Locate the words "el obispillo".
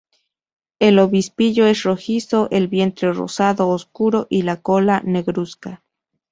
0.79-1.67